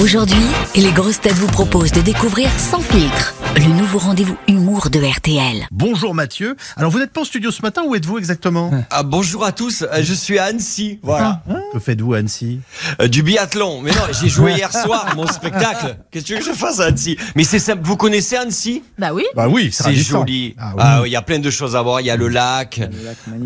Aujourd'hui, 0.00 0.42
les 0.74 0.90
grosses 0.90 1.20
têtes 1.20 1.34
vous 1.34 1.46
proposent 1.48 1.92
de 1.92 2.00
découvrir 2.00 2.48
Sans 2.58 2.80
filtre, 2.80 3.34
le 3.56 3.66
nouveau 3.78 3.98
rendez-vous 3.98 4.38
humour 4.48 4.88
de 4.88 4.98
RTL. 4.98 5.66
Bonjour 5.70 6.14
Mathieu. 6.14 6.56
Alors 6.76 6.90
vous 6.90 6.98
n'êtes 6.98 7.12
pas 7.12 7.20
en 7.20 7.24
studio 7.24 7.50
ce 7.50 7.60
matin, 7.60 7.82
où 7.86 7.94
êtes-vous 7.94 8.16
exactement? 8.16 8.70
Ah, 8.88 9.02
bonjour 9.02 9.44
à 9.44 9.52
tous, 9.52 9.82
euh, 9.82 9.98
je 10.00 10.14
suis 10.14 10.38
à 10.38 10.44
Annecy, 10.44 10.98
voilà. 11.02 11.42
Que 11.72 11.78
faites-vous 11.78 12.12
à 12.14 12.18
Annecy 12.18 12.60
Euh, 13.00 13.08
du 13.08 13.22
biathlon. 13.22 13.80
Mais 13.80 13.92
non, 13.92 14.02
j'ai 14.20 14.28
joué 14.28 14.52
hier 14.52 14.70
soir, 14.70 15.06
mon 15.16 15.26
spectacle. 15.26 15.96
Qu'est-ce 16.10 16.24
que 16.24 16.26
tu 16.28 16.34
veux 16.34 16.40
que 16.40 16.44
je 16.46 16.52
fasse 16.52 16.80
à 16.80 16.84
Annecy 16.86 17.16
Mais 17.34 17.44
c'est 17.44 17.58
simple, 17.58 17.80
vous 17.84 17.96
connaissez 17.96 18.36
Annecy 18.36 18.82
Bah 18.98 19.12
oui. 19.14 19.24
Bah 19.34 19.48
oui, 19.48 19.70
C'est 19.72 19.94
joli. 19.94 20.54
Ah 20.58 21.00
oui, 21.02 21.08
il 21.08 21.12
y 21.12 21.16
a 21.16 21.22
plein 21.22 21.38
de 21.38 21.50
choses 21.50 21.74
à 21.74 21.80
voir, 21.82 22.00
il 22.02 22.06
y 22.06 22.10
a 22.10 22.16
le 22.16 22.28
lac. 22.28 22.80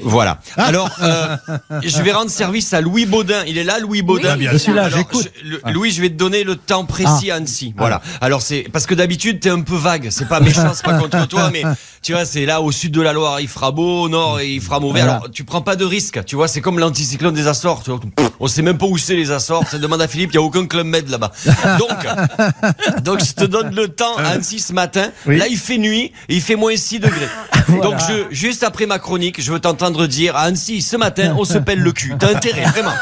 Voilà. 0.00 0.38
Alors, 0.56 0.88
euh, 1.02 1.36
je 1.82 2.00
vais 2.02 2.12
rendre 2.12 2.30
service 2.30 2.72
à 2.74 2.80
Louis 2.80 3.06
Baudin. 3.06 3.42
Il 3.46 3.58
est 3.58 3.64
là, 3.64 3.80
Louis 3.80 4.02
Baudin 4.02 4.34
Oui, 4.34 4.46
bien 4.48 4.56
sûr. 4.58 4.72
Alors, 4.78 4.88
j'écoute. 4.96 5.28
je- 5.42 5.48
le- 5.48 5.60
Louis, 5.72 5.90
je 5.90 6.00
vais 6.00 6.08
te 6.08 6.14
donner 6.14 6.44
le 6.44 6.54
temps 6.56 6.84
précis 6.84 7.30
à 7.30 7.36
Annecy. 7.36 7.74
Voilà. 7.76 8.00
Alors 8.20 8.42
c'est 8.42 8.66
parce 8.72 8.86
que 8.86 8.94
d'habitude 8.94 9.40
t'es 9.40 9.50
un 9.50 9.62
peu 9.62 9.74
vague. 9.76 10.08
C'est 10.10 10.28
pas 10.28 10.38
méchant, 10.40 10.70
c'est 10.74 10.84
pas 10.84 10.98
contre 10.98 11.26
toi, 11.28 11.50
mais 11.52 11.62
tu 12.02 12.12
vois, 12.12 12.24
c'est 12.24 12.46
là 12.46 12.60
au 12.60 12.70
sud 12.70 12.92
de 12.92 13.00
la 13.00 13.12
Loire, 13.12 13.40
il 13.40 13.48
fera 13.48 13.72
beau, 13.72 14.02
au 14.02 14.08
nord 14.08 14.40
il 14.40 14.60
fera 14.60 14.78
mauvais. 14.80 15.00
Alors 15.00 15.28
tu 15.30 15.44
prends 15.44 15.62
pas 15.62 15.74
de 15.76 15.84
risque. 15.84 16.24
Tu 16.24 16.36
vois, 16.36 16.46
c'est 16.48 16.60
comme 16.60 16.78
l'anticyclone 16.78 17.34
des 17.34 17.46
Açores. 17.48 17.82
Tu 17.82 17.90
vois, 17.90 18.00
on 18.40 18.48
sait 18.48 18.62
même 18.62 18.78
pas 18.78 18.86
où 18.86 18.98
c'est 18.98 19.14
les 19.14 19.30
Açores. 19.30 19.66
Ça 19.68 19.78
demande 19.78 20.02
à 20.02 20.08
Philippe. 20.08 20.30
Il 20.32 20.34
y 20.34 20.38
a 20.38 20.42
aucun 20.42 20.66
club 20.66 20.86
med 20.86 21.08
là-bas. 21.08 21.32
Donc, 21.78 23.02
donc 23.02 23.24
je 23.24 23.32
te 23.32 23.44
donne 23.44 23.74
le 23.74 23.88
temps 23.88 24.16
à 24.16 24.30
Annecy 24.30 24.60
ce 24.60 24.72
matin. 24.72 25.10
Oui. 25.26 25.38
Là, 25.38 25.46
il 25.48 25.56
fait 25.56 25.78
nuit 25.78 26.12
et 26.28 26.34
il 26.36 26.42
fait 26.42 26.56
moins 26.56 26.76
6 26.76 27.00
degrés. 27.00 27.28
Donc 27.82 27.94
je, 28.08 28.34
juste 28.34 28.64
après 28.64 28.86
ma 28.86 28.98
chronique, 28.98 29.40
je 29.40 29.52
veux 29.52 29.60
t'entendre 29.60 30.06
dire 30.06 30.36
à 30.36 30.42
Annecy 30.42 30.82
ce 30.82 30.96
matin, 30.96 31.34
on 31.38 31.44
se 31.44 31.58
pèle 31.58 31.80
le 31.80 31.92
cul. 31.92 32.14
T'as 32.18 32.34
intérêt, 32.34 32.64
vraiment. 32.64 32.92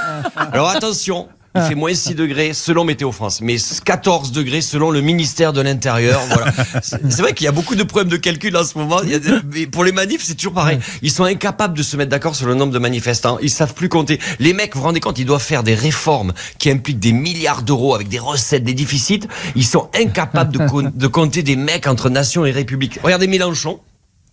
Alors 0.52 0.68
attention. 0.68 1.29
Il 1.56 1.62
fait 1.62 1.74
moins 1.74 1.92
6 1.92 2.14
degrés 2.14 2.52
selon 2.52 2.84
Météo 2.84 3.10
France, 3.10 3.40
mais 3.40 3.56
14 3.84 4.30
degrés 4.30 4.60
selon 4.60 4.90
le 4.92 5.00
ministère 5.00 5.52
de 5.52 5.60
l'Intérieur. 5.60 6.20
Voilà. 6.29 6.52
C'est 6.82 7.18
vrai 7.18 7.34
qu'il 7.34 7.45
y 7.45 7.48
a 7.48 7.52
beaucoup 7.52 7.74
de 7.74 7.82
problèmes 7.82 8.09
de 8.09 8.16
calcul 8.16 8.57
en 8.57 8.62
ce 8.62 8.79
moment. 8.79 9.01
Il 9.02 9.10
y 9.10 9.15
a 9.15 9.18
des- 9.18 9.32
mais 9.52 9.66
pour 9.66 9.82
les 9.82 9.90
manifs, 9.90 10.23
c'est 10.24 10.37
toujours 10.37 10.52
pareil. 10.52 10.79
Ils 11.02 11.10
sont 11.10 11.24
incapables 11.24 11.76
de 11.76 11.82
se 11.82 11.96
mettre 11.96 12.10
d'accord 12.10 12.37
sur 12.37 12.46
le 12.46 12.54
nombre 12.54 12.73
de 12.73 12.79
manifestants. 12.79 13.38
Ils 13.42 13.51
savent 13.51 13.74
plus 13.74 13.88
compter. 13.88 14.20
Les 14.38 14.52
mecs, 14.52 14.74
vous 14.74 14.80
vous 14.80 14.87
rendez 14.87 15.01
compte, 15.01 15.18
ils 15.18 15.24
doivent 15.26 15.42
faire 15.42 15.65
des 15.65 15.74
réformes 15.74 16.32
qui 16.59 16.70
impliquent 16.70 17.01
des 17.01 17.12
milliards 17.12 17.62
d'euros 17.62 17.96
avec 17.96 18.09
des 18.09 18.20
recettes, 18.20 18.62
des 18.62 18.74
déficits. 18.74 19.23
Ils 19.57 19.66
sont 19.66 19.90
incapables 20.01 20.52
de, 20.52 20.66
co- 20.68 20.82
de 20.82 21.07
compter 21.09 21.42
des 21.42 21.57
mecs 21.57 21.88
entre 21.88 22.10
nation 22.10 22.46
et 22.46 22.52
république. 22.52 23.01
Regardez 23.02 23.26
Mélenchon. 23.26 23.80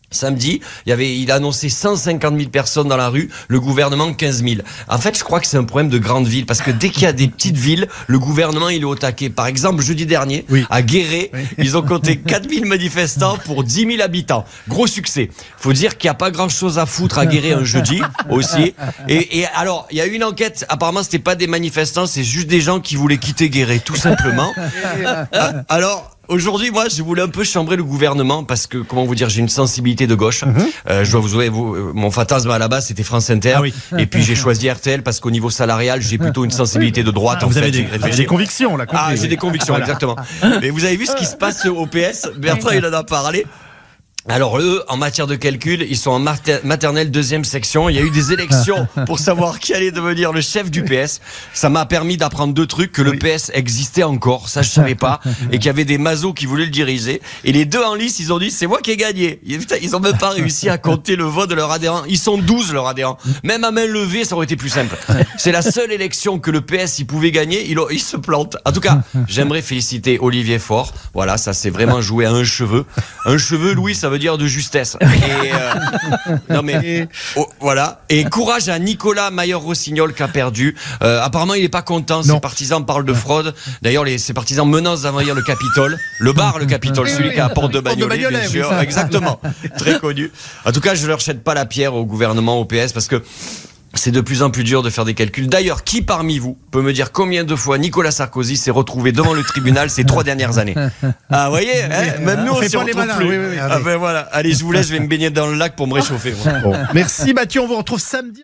Samedi, 0.10 0.62
il 0.86 0.90
y 0.90 0.94
avait, 0.94 1.18
il 1.18 1.30
a 1.32 1.36
annoncé 1.36 1.68
150 1.68 2.38
000 2.38 2.50
personnes 2.50 2.88
dans 2.88 2.96
la 2.96 3.10
rue, 3.10 3.30
le 3.50 3.60
gouvernement 3.60 4.14
15 4.14 4.42
000. 4.42 4.56
En 4.88 4.98
fait, 4.98 5.18
je 5.18 5.24
crois 5.26 5.42
que 5.42 5.48
c'est 5.48 5.58
un 5.58 5.66
problème 5.66 5.90
de 5.90 5.98
grande 5.98 6.26
ville 6.28 6.46
parce 6.46 6.62
que 6.62 6.72
dès 6.72 6.90
qu'il 6.90 7.04
y 7.04 7.08
a 7.08 7.12
des 7.12 7.28
petites 7.28 7.58
villes, 7.58 7.90
le 8.08 8.18
gouvernement 8.18 8.70
il 8.70 8.82
est 8.82 8.86
au 8.86 8.96
taquet. 8.96 9.30
Par 9.30 9.48
exemple, 9.48 9.84
jeudi 9.84 10.06
dernier, 10.06 10.46
Oui. 10.50 10.64
à 10.70 10.82
Guéret, 10.82 11.30
ils 11.58 11.76
ont 11.76 11.82
compté 11.82 12.18
4 12.20 12.50
000 12.50 12.66
manifestants 12.66 13.38
pour 13.44 13.66
10 13.66 13.82
000 13.98 14.02
habitants. 14.02 14.46
Gros 14.70 14.88
succès. 14.88 15.30
Faut 15.58 15.74
dire 15.74 15.98
qu'il 15.98 16.08
n'y 16.08 16.12
a 16.12 16.16
pas 16.16 16.32
grand 16.32 16.48
chose 16.48 16.80
à 16.80 16.86
foutre 16.86 17.20
à 17.20 17.26
Guéret 17.26 17.52
un 17.52 17.66
jeudi 17.66 18.02
aussi. 18.30 18.74
Et, 19.10 19.40
et 19.40 19.46
alors, 19.56 19.88
il 19.92 19.98
y 19.98 20.02
a 20.02 20.06
eu 20.08 20.12
une 20.14 20.24
enquête. 20.24 20.66
Apparemment, 20.70 21.04
c'était 21.04 21.20
pas 21.20 21.36
des 21.36 21.48
manifestants, 21.48 22.06
c'est 22.08 22.24
juste 22.24 22.48
des 22.48 22.62
gens 22.62 22.80
qui 22.80 22.96
voulaient 22.96 23.18
quitter 23.18 23.50
Guéret, 23.50 23.80
tout 23.80 23.96
simplement. 23.98 24.54
Ah, 25.34 25.64
Alors. 25.68 26.17
Aujourd'hui, 26.28 26.72
moi, 26.72 26.86
je 26.90 27.02
voulais 27.04 27.22
un 27.22 27.30
peu 27.30 27.44
chambrer 27.46 27.78
le 27.78 27.84
gouvernement 27.84 28.44
parce 28.44 28.68
que, 28.68 28.80
comment 28.80 29.06
vous 29.06 29.16
dire, 29.16 29.30
j'ai 29.30 29.40
une 29.40 29.48
sensibilité 29.50 30.08
de 30.08 30.16
gauche. 30.16 30.44
Euh, 30.90 31.06
je 31.06 31.12
dois 31.12 31.22
vous 31.22 31.30
avouer, 31.34 31.48
vous, 31.50 31.74
euh, 31.76 31.92
mon 31.96 32.12
fantasme 32.12 32.50
à 32.52 32.58
la 32.60 32.68
base, 32.68 32.88
c'était 32.88 33.04
France 33.04 33.30
Inter. 33.30 33.54
Ah 33.58 33.62
oui. 33.62 33.74
Et 33.98 34.08
puis, 34.08 34.22
j'ai 34.24 34.36
choisi 34.36 34.70
RTL 34.70 35.04
parce 35.04 35.20
qu'au 35.22 35.32
niveau 35.32 35.50
salarial, 35.50 36.02
j'ai 36.02 36.18
plutôt 36.18 36.44
une 36.44 36.52
sensibilité 36.52 37.04
de 37.04 37.12
droite. 37.12 37.44
en 37.44 37.48
Vous 37.48 37.54
fait, 37.54 37.60
avez 37.60 37.72
des, 37.72 37.84
des 37.84 38.26
convictions 38.26 38.76
là. 38.76 38.86
Ah, 38.90 39.16
j'ai 39.16 39.22
oui. 39.24 39.28
des 39.30 39.38
convictions, 39.38 39.74
Voilà. 39.74 39.86
exactement. 39.86 40.16
Mais 40.62 40.70
vous 40.70 40.84
avez 40.84 40.98
vu 40.98 41.06
ce 41.06 41.16
qui 41.16 41.26
se 41.26 41.36
passe 41.36 41.66
au 41.66 41.86
PS 41.86 42.28
Bertrand, 42.38 42.72
il 42.72 42.86
en 42.86 42.92
a 42.94 43.04
parlé. 43.04 43.46
Alors 44.30 44.60
eux, 44.60 44.84
en 44.90 44.98
matière 44.98 45.26
de 45.26 45.36
calcul, 45.36 45.86
ils 45.90 45.96
sont 45.98 46.12
en 46.12 46.20
mater- 46.20 46.60
maternelle 46.66 47.12
deuxième 47.12 47.46
section. 47.46 47.88
Il 47.88 47.96
y 47.96 48.00
a 48.00 48.02
eu 48.02 48.10
des 48.10 48.34
élections 48.34 48.86
pour 49.06 49.20
savoir 49.20 49.60
qui 49.60 49.74
allait 49.74 49.92
devenir 49.92 50.34
le 50.34 50.42
chef 50.42 50.70
du 50.70 50.84
PS. 50.84 51.22
Ça 51.54 51.70
m'a 51.70 51.86
permis 51.86 52.18
d'apprendre 52.18 52.54
deux 52.54 52.66
trucs 52.68 52.92
que 52.92 53.02
le 53.02 53.14
PS 53.14 53.52
existait 53.54 54.04
encore, 54.04 54.50
ça 54.50 54.64
je 54.64 54.70
savais 54.70 54.96
pas, 54.96 55.22
et 55.54 55.60
qu'il 55.60 55.68
y 55.68 55.70
avait 55.70 55.86
des 55.86 55.98
mazos 55.98 56.34
qui 56.34 56.46
voulaient 56.46 56.66
le 56.66 56.72
diriger. 56.72 57.22
Et 57.46 57.54
les 57.54 57.64
deux 57.64 57.82
en 57.82 57.96
lice, 57.96 58.20
ils 58.20 58.34
ont 58.34 58.38
dit 58.38 58.52
c'est 58.52 58.68
moi 58.68 58.80
qui 58.82 58.92
ai 58.92 58.98
gagné. 58.98 59.40
Ils 59.46 59.96
ont 59.96 60.02
même 60.02 60.18
pas 60.18 60.32
réussi 60.32 60.68
à 60.68 60.78
compter 60.78 61.16
le 61.16 61.24
vote 61.24 61.50
de 61.50 61.56
leurs 61.56 61.72
adhérents. 61.72 62.04
Ils 62.10 62.18
sont 62.20 62.38
12 62.38 62.74
leurs 62.74 62.88
adhérents. 62.88 63.18
Même 63.44 63.64
à 63.64 63.72
main 63.72 63.86
levée, 63.86 64.26
ça 64.26 64.36
aurait 64.36 64.44
été 64.46 64.58
plus 64.58 64.70
simple. 64.70 64.98
C'est 65.38 65.54
la 65.54 65.62
seule 65.62 65.94
élection 65.94 66.38
que 66.40 66.52
le 66.52 66.60
PS 66.60 67.00
il 67.00 67.06
pouvait 67.08 67.32
gagner. 67.32 67.66
Il, 67.70 67.80
il 67.92 68.02
se 68.02 68.18
plante. 68.18 68.58
En 68.66 68.74
tout 68.74 68.82
cas, 68.82 69.04
j'aimerais 69.30 69.62
féliciter 69.62 70.18
Olivier 70.22 70.60
Faure. 70.60 70.94
Voilà, 71.14 71.38
ça 71.38 71.54
c'est 71.54 71.70
vraiment 71.70 72.02
joué 72.02 72.26
à 72.26 72.32
un 72.32 72.44
cheveu. 72.44 72.86
Un 73.26 73.38
cheveu, 73.38 73.72
Louis, 73.74 73.96
ça 73.96 74.10
veut 74.10 74.17
dire 74.18 74.38
de 74.38 74.48
justesse. 74.48 74.98
Et, 75.02 75.06
euh, 75.54 76.34
non 76.50 76.62
mais 76.64 77.08
oh, 77.36 77.48
voilà. 77.60 78.02
Et 78.10 78.24
courage 78.26 78.70
à 78.70 78.80
Nicolas 78.80 79.32
Mayer-Rossignol 79.32 80.14
qui 80.14 80.24
a 80.24 80.28
perdu. 80.28 80.76
Euh, 81.04 81.22
apparemment, 81.22 81.54
il 81.54 81.64
est 81.64 81.70
pas 81.70 81.82
content. 81.82 82.24
Ses 82.24 82.30
Non. 82.30 82.40
partisans 82.40 82.86
parlent 82.86 83.06
de 83.06 83.14
fraude. 83.14 83.54
D'ailleurs, 83.82 84.04
les, 84.04 84.18
ses 84.18 84.34
partisans 84.34 84.68
menacent 84.68 85.04
d'envahir 85.04 85.36
le 85.36 85.42
Capitole, 85.42 85.98
le 86.20 86.34
bar, 86.34 86.60
le 86.60 86.66
Capitole, 86.66 87.10
celui 87.10 87.32
qui 87.34 87.40
à 87.40 87.50
Porte 87.50 87.74
de 87.74 87.80
Bagnolet, 87.80 88.18
bien 88.18 88.30
oui, 88.42 88.50
sûr. 88.50 88.72
Exactement. 88.80 89.40
Très 89.78 90.00
connu. 90.00 90.32
En 90.66 90.72
tout 90.72 90.82
cas, 90.82 90.96
je 90.96 91.08
leur 91.08 91.20
jette 91.20 91.44
pas 91.44 91.54
la 91.54 91.66
pierre 91.66 91.94
au 91.94 92.06
gouvernement, 92.06 92.60
au 92.60 92.66
PS, 92.66 92.94
parce 92.94 93.08
que 93.08 93.22
c'est 93.98 94.12
de 94.12 94.22
plus 94.22 94.44
en 94.44 94.50
plus 94.50 94.64
dur 94.64 94.84
de 94.84 94.90
faire 94.90 95.06
des 95.06 95.14
calculs. 95.14 95.48
D'ailleurs, 95.48 95.84
qui 95.84 96.02
parmi 96.02 96.40
vous 96.40 96.58
peut 96.72 96.82
me 96.82 96.94
dire 96.94 97.12
combien 97.12 97.44
de 97.44 97.56
fois 97.56 97.78
Nicolas 97.78 98.12
Sarkozy 98.12 98.58
s'est 98.58 98.72
retrouvé 98.72 99.12
devant 99.12 99.34
le 99.34 99.44
tribunal 99.44 99.90
ces 99.90 100.04
trois 100.04 100.24
dernières 100.24 100.58
années 100.58 100.76
Ah, 101.30 101.46
vous 101.46 101.52
voyez, 101.52 101.84
hein, 101.84 102.20
même 102.22 102.44
nous 102.46 102.54
On 102.54 102.58
on, 102.58 102.62
s'y 102.62 102.78
retrouve 102.78 102.96
malins, 102.96 103.16
plus. 103.16 103.30
oui, 103.30 103.38
oui, 103.38 103.46
oui. 103.52 103.58
Ah 103.60 103.80
ben 103.80 103.98
voilà. 103.98 104.22
Allez, 104.32 104.54
je 104.54 104.64
vous 104.64 104.72
laisse, 104.72 104.88
je 104.88 104.94
vais 104.94 105.00
me 105.00 105.08
baigner 105.08 105.30
dans 105.30 105.48
le 105.48 105.56
lac 105.56 105.76
pour 105.76 105.88
me 105.88 105.94
réchauffer. 105.94 106.34
Bon. 106.64 106.74
Merci 106.94 107.34
Mathieu, 107.34 107.62
on 107.62 107.68
vous 107.68 107.78
retrouve 107.78 108.00
samedi. 108.00 108.44